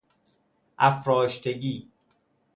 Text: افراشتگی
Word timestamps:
افراشتگی 0.77 1.87